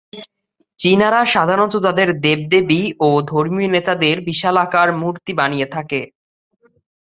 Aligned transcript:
চীনারা 0.79 1.21
সাধারণত 1.33 1.73
তাদের 1.85 2.09
দেবদেবী 2.25 2.81
ও 2.99 3.09
ধর্মীয় 3.29 3.69
নেতাদের 3.71 4.15
বিশালাকার 4.27 4.89
মূর্তি 5.01 5.31
বানিয়ে 5.39 5.67
থাকে। 5.67 5.99